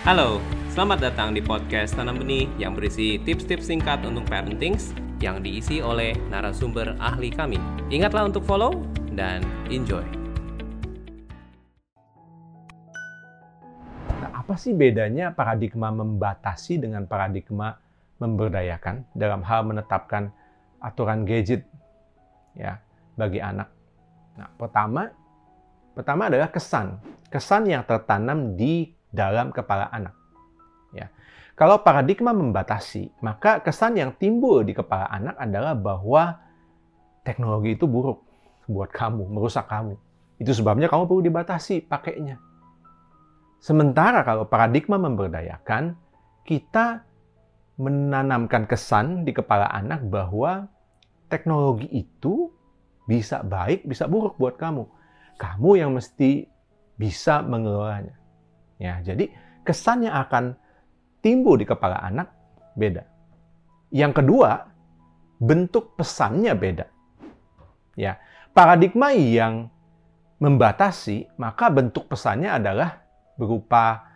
Halo, 0.00 0.40
selamat 0.72 1.12
datang 1.12 1.36
di 1.36 1.44
podcast 1.44 1.92
Tanam 1.92 2.24
Benih 2.24 2.48
yang 2.56 2.72
berisi 2.72 3.20
tips-tips 3.20 3.68
singkat 3.68 4.00
untuk 4.00 4.24
parenting 4.32 4.80
yang 5.20 5.44
diisi 5.44 5.84
oleh 5.84 6.16
narasumber 6.32 6.96
ahli 6.96 7.28
kami. 7.28 7.60
Ingatlah 7.92 8.32
untuk 8.32 8.40
follow 8.48 8.80
dan 9.12 9.44
enjoy. 9.68 10.00
Nah, 14.08 14.40
apa 14.40 14.56
sih 14.56 14.72
bedanya 14.72 15.36
paradigma 15.36 15.92
membatasi 15.92 16.80
dengan 16.80 17.04
paradigma 17.04 17.76
memberdayakan 18.24 19.04
dalam 19.12 19.44
hal 19.44 19.68
menetapkan 19.68 20.32
aturan 20.80 21.28
gadget 21.28 21.68
ya 22.56 22.80
bagi 23.20 23.44
anak? 23.44 23.68
Nah, 24.40 24.48
pertama 24.56 25.12
pertama 25.92 26.32
adalah 26.32 26.48
kesan. 26.48 26.96
Kesan 27.28 27.68
yang 27.68 27.84
tertanam 27.84 28.56
di 28.56 28.96
dalam 29.10 29.50
kepala 29.54 29.90
anak. 29.90 30.14
Ya. 30.94 31.10
Kalau 31.54 31.84
paradigma 31.84 32.32
membatasi, 32.32 33.12
maka 33.20 33.60
kesan 33.60 34.00
yang 34.00 34.16
timbul 34.16 34.64
di 34.64 34.72
kepala 34.72 35.10
anak 35.12 35.36
adalah 35.36 35.76
bahwa 35.76 36.40
teknologi 37.20 37.76
itu 37.76 37.84
buruk 37.84 38.24
buat 38.70 38.88
kamu, 38.88 39.28
merusak 39.28 39.68
kamu. 39.68 39.98
Itu 40.40 40.56
sebabnya 40.56 40.88
kamu 40.88 41.04
perlu 41.04 41.22
dibatasi 41.26 41.84
pakainya. 41.84 42.40
Sementara 43.60 44.24
kalau 44.24 44.48
paradigma 44.48 44.96
memberdayakan, 44.96 45.92
kita 46.48 47.04
menanamkan 47.76 48.64
kesan 48.64 49.28
di 49.28 49.32
kepala 49.36 49.68
anak 49.68 50.04
bahwa 50.08 50.68
teknologi 51.28 51.88
itu 51.92 52.48
bisa 53.04 53.40
baik, 53.44 53.84
bisa 53.84 54.08
buruk 54.08 54.36
buat 54.36 54.56
kamu. 54.56 54.84
Kamu 55.36 55.70
yang 55.76 55.96
mesti 55.96 56.44
bisa 57.00 57.40
mengelolanya. 57.40 58.19
Ya, 58.80 59.04
jadi 59.04 59.28
kesan 59.60 60.08
yang 60.08 60.16
akan 60.16 60.56
timbul 61.20 61.60
di 61.60 61.68
kepala 61.68 62.00
anak 62.00 62.32
beda. 62.74 63.04
Yang 63.92 64.24
kedua, 64.24 64.72
bentuk 65.36 66.00
pesannya 66.00 66.56
beda. 66.56 66.86
Ya, 67.94 68.16
paradigma 68.56 69.12
yang 69.12 69.68
membatasi, 70.40 71.28
maka 71.36 71.68
bentuk 71.68 72.08
pesannya 72.08 72.48
adalah 72.48 73.04
berupa 73.36 74.08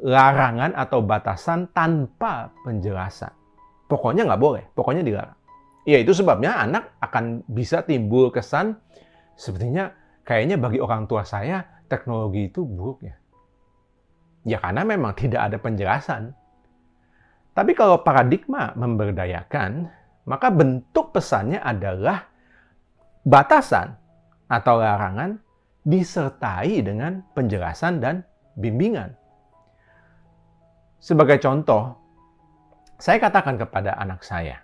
larangan 0.00 0.72
atau 0.72 1.04
batasan 1.04 1.68
tanpa 1.76 2.48
penjelasan. 2.64 3.36
Pokoknya 3.84 4.24
nggak 4.24 4.40
boleh, 4.40 4.64
pokoknya 4.72 5.04
dilarang. 5.04 5.36
Ya 5.84 6.00
itu 6.00 6.16
sebabnya 6.16 6.56
anak 6.56 6.96
akan 7.04 7.44
bisa 7.48 7.84
timbul 7.84 8.32
kesan 8.32 8.80
sepertinya 9.36 9.92
kayaknya 10.24 10.60
bagi 10.60 10.80
orang 10.80 11.08
tua 11.08 11.24
saya 11.24 11.84
teknologi 11.88 12.48
itu 12.48 12.64
buruk 12.64 13.04
ya. 13.04 13.19
Ya 14.44 14.56
karena 14.60 14.82
memang 14.86 15.12
tidak 15.16 15.52
ada 15.52 15.56
penjelasan. 15.60 16.32
Tapi 17.52 17.76
kalau 17.76 18.00
paradigma 18.00 18.72
memberdayakan, 18.72 19.90
maka 20.24 20.48
bentuk 20.48 21.12
pesannya 21.12 21.60
adalah 21.60 22.24
batasan 23.26 23.98
atau 24.48 24.80
larangan 24.80 25.36
disertai 25.84 26.80
dengan 26.80 27.20
penjelasan 27.36 28.00
dan 28.00 28.24
bimbingan. 28.56 29.16
Sebagai 31.00 31.40
contoh, 31.40 31.96
saya 33.00 33.16
katakan 33.16 33.56
kepada 33.56 33.96
anak 33.96 34.20
saya 34.20 34.60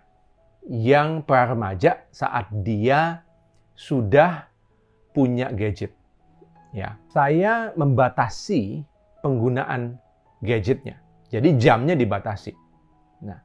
yang 0.69 1.25
remaja 1.25 2.05
saat 2.13 2.53
dia 2.65 3.25
sudah 3.73 4.45
punya 5.17 5.49
gadget. 5.53 5.97
Ya, 6.77 7.01
saya 7.09 7.73
membatasi 7.73 8.85
penggunaan 9.27 9.99
gadgetnya. 10.39 11.03
Jadi 11.27 11.59
jamnya 11.59 11.99
dibatasi. 11.99 12.55
Nah, 13.27 13.43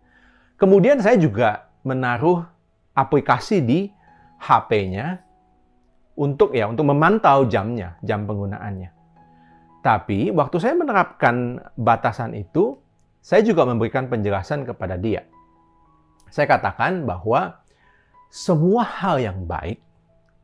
kemudian 0.61 1.01
saya 1.01 1.17
juga 1.17 1.73
menaruh 1.81 2.45
aplikasi 2.93 3.65
di 3.65 3.89
HP-nya 4.37 5.17
untuk 6.13 6.53
ya 6.53 6.69
untuk 6.69 6.85
memantau 6.85 7.49
jamnya, 7.49 7.97
jam 8.05 8.29
penggunaannya. 8.29 8.93
Tapi 9.81 10.29
waktu 10.29 10.57
saya 10.61 10.77
menerapkan 10.77 11.57
batasan 11.73 12.37
itu, 12.37 12.77
saya 13.17 13.41
juga 13.41 13.65
memberikan 13.65 14.05
penjelasan 14.05 14.61
kepada 14.61 14.93
dia. 14.93 15.25
Saya 16.29 16.45
katakan 16.45 17.09
bahwa 17.09 17.65
semua 18.29 18.85
hal 18.85 19.17
yang 19.17 19.49
baik 19.49 19.81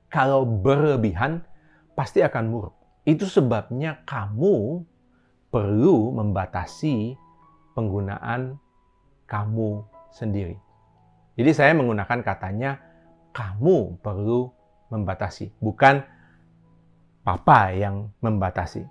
kalau 0.10 0.42
berlebihan 0.44 1.46
pasti 1.94 2.26
akan 2.26 2.50
buruk. 2.50 2.76
Itu 3.06 3.30
sebabnya 3.30 4.02
kamu 4.04 4.82
perlu 5.48 6.12
membatasi 6.16 7.16
penggunaan 7.78 8.60
kamu 9.30 9.86
sendiri. 10.12 10.58
Jadi 11.38 11.52
saya 11.54 11.72
menggunakan 11.78 12.26
katanya 12.26 12.82
kamu 13.36 14.02
perlu 14.02 14.50
membatasi, 14.90 15.54
bukan 15.62 16.02
papa 17.22 17.76
yang 17.76 18.10
membatasi. 18.24 18.82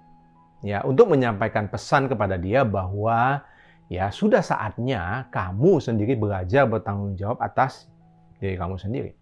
Ya, 0.62 0.84
untuk 0.87 1.11
menyampaikan 1.12 1.67
pesan 1.67 2.06
kepada 2.06 2.39
dia 2.39 2.62
bahwa 2.62 3.43
ya 3.91 4.11
sudah 4.11 4.43
saatnya 4.43 5.27
kamu 5.34 5.78
sendiri 5.83 6.15
belajar 6.19 6.67
bertanggung 6.67 7.15
jawab 7.19 7.38
atas 7.43 7.91
diri 8.38 8.55
kamu 8.55 8.77
sendiri. 8.78 9.12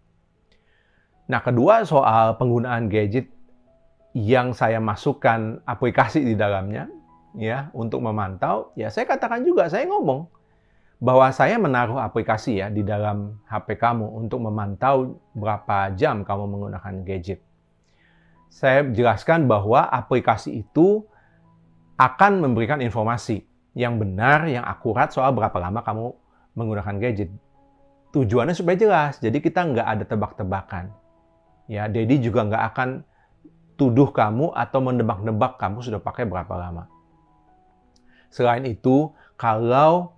Nah, 1.25 1.41
kedua 1.41 1.89
soal 1.89 2.37
penggunaan 2.37 2.93
gadget 2.93 3.33
yang 4.13 4.53
saya 4.53 4.79
masukkan 4.79 5.59
aplikasi 5.65 6.23
di 6.23 6.37
dalamnya, 6.37 6.87
ya 7.35 7.71
untuk 7.75 8.01
memantau, 8.01 8.71
ya 8.79 8.89
saya 8.91 9.05
katakan 9.07 9.43
juga 9.43 9.67
saya 9.67 9.87
ngomong 9.91 10.31
bahwa 11.03 11.29
saya 11.35 11.59
menaruh 11.59 12.01
aplikasi 12.01 12.63
ya 12.63 12.71
di 12.71 12.81
dalam 12.87 13.37
HP 13.45 13.77
kamu 13.77 14.09
untuk 14.15 14.41
memantau 14.41 15.21
berapa 15.35 15.93
jam 15.99 16.23
kamu 16.23 16.45
menggunakan 16.49 16.95
gadget. 17.05 17.43
Saya 18.49 18.87
jelaskan 18.87 19.51
bahwa 19.51 19.83
aplikasi 19.91 20.63
itu 20.63 21.03
akan 21.99 22.41
memberikan 22.41 22.79
informasi 22.79 23.43
yang 23.75 23.99
benar, 23.99 24.47
yang 24.47 24.63
akurat 24.63 25.11
soal 25.11 25.35
berapa 25.35 25.59
lama 25.59 25.83
kamu 25.83 26.15
menggunakan 26.55 26.97
gadget. 27.03 27.31
Tujuannya 28.15 28.55
supaya 28.55 28.79
jelas, 28.79 29.19
jadi 29.19 29.43
kita 29.43 29.61
nggak 29.75 29.87
ada 29.91 30.05
tebak-tebakan. 30.07 30.95
Ya, 31.67 31.91
Dedi 31.91 32.23
juga 32.23 32.47
nggak 32.47 32.65
akan 32.71 32.89
tuduh 33.75 34.15
kamu 34.15 34.55
atau 34.55 34.79
menebak-nebak 34.79 35.59
kamu 35.59 35.83
sudah 35.83 35.99
pakai 35.99 36.23
berapa 36.23 36.55
lama. 36.55 36.94
Selain 38.35 38.67
itu, 38.67 39.15
kalau 39.39 40.11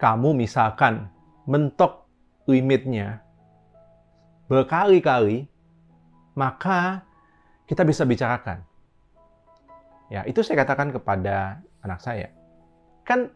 kamu 0.00 0.32
misalkan 0.32 1.12
mentok 1.44 2.08
limitnya 2.48 3.20
berkali-kali, 4.48 5.44
maka 6.32 7.04
kita 7.68 7.84
bisa 7.84 8.08
bicarakan. 8.08 8.64
Ya, 10.08 10.24
itu 10.24 10.40
saya 10.40 10.64
katakan 10.64 10.88
kepada 10.88 11.60
anak 11.84 12.00
saya. 12.00 12.32
Kan 13.04 13.28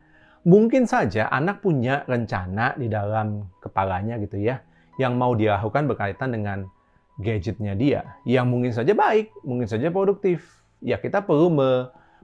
mungkin 0.49 0.89
saja 0.89 1.29
anak 1.29 1.61
punya 1.61 2.09
rencana 2.09 2.73
di 2.81 2.89
dalam 2.89 3.45
kepalanya 3.61 4.17
gitu 4.25 4.41
ya, 4.41 4.65
yang 4.97 5.21
mau 5.21 5.37
dia 5.37 5.61
lakukan 5.61 5.85
berkaitan 5.85 6.33
dengan 6.33 6.65
gadgetnya 7.21 7.77
dia, 7.77 8.17
yang 8.25 8.49
mungkin 8.49 8.73
saja 8.73 8.97
baik, 8.97 9.37
mungkin 9.45 9.69
saja 9.69 9.93
produktif. 9.93 10.65
Ya, 10.81 10.97
kita 10.97 11.21
perlu 11.21 11.53
me 11.53 11.71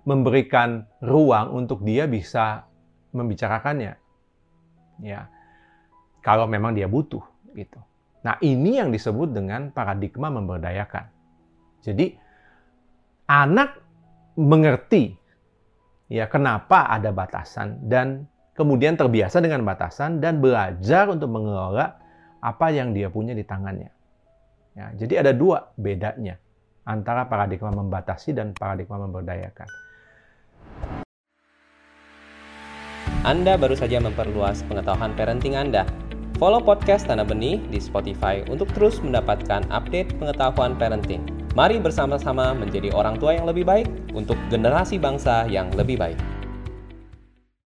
memberikan 0.08 0.88
ruang 1.04 1.52
untuk 1.52 1.84
dia 1.84 2.08
bisa 2.08 2.64
membicarakannya. 3.12 3.92
Ya. 5.04 5.28
Kalau 6.24 6.48
memang 6.48 6.72
dia 6.72 6.88
butuh 6.88 7.20
gitu. 7.52 7.76
Nah, 8.24 8.40
ini 8.40 8.80
yang 8.80 8.88
disebut 8.88 9.36
dengan 9.36 9.68
paradigma 9.68 10.32
memberdayakan. 10.32 11.12
Jadi 11.84 12.16
anak 13.28 13.78
mengerti 14.34 15.12
ya 16.08 16.26
kenapa 16.26 16.88
ada 16.88 17.12
batasan 17.12 17.84
dan 17.86 18.24
kemudian 18.56 18.96
terbiasa 18.96 19.38
dengan 19.44 19.62
batasan 19.62 20.18
dan 20.18 20.40
belajar 20.40 21.06
untuk 21.12 21.30
mengelola 21.30 22.00
apa 22.40 22.66
yang 22.72 22.96
dia 22.96 23.12
punya 23.12 23.36
di 23.36 23.44
tangannya. 23.44 23.92
Ya, 24.74 24.94
jadi 24.94 25.26
ada 25.26 25.32
dua 25.34 25.70
bedanya 25.74 26.38
antara 26.88 27.28
paradigma 27.28 27.70
membatasi 27.74 28.32
dan 28.32 28.56
paradigma 28.56 28.96
memberdayakan. 29.04 29.87
Anda 33.26 33.58
baru 33.58 33.74
saja 33.74 33.98
memperluas 33.98 34.62
pengetahuan 34.70 35.10
parenting 35.18 35.58
Anda. 35.58 35.82
Follow 36.38 36.62
podcast 36.62 37.10
Tanah 37.10 37.26
Benih 37.26 37.58
di 37.66 37.82
Spotify 37.82 38.46
untuk 38.46 38.70
terus 38.70 39.02
mendapatkan 39.02 39.66
update 39.74 40.14
pengetahuan 40.22 40.78
parenting. 40.78 41.26
Mari 41.58 41.82
bersama-sama 41.82 42.54
menjadi 42.54 42.94
orang 42.94 43.18
tua 43.18 43.34
yang 43.34 43.50
lebih 43.50 43.66
baik 43.66 43.90
untuk 44.14 44.38
generasi 44.54 45.02
bangsa 45.02 45.50
yang 45.50 45.66
lebih 45.74 45.98
baik. 45.98 46.37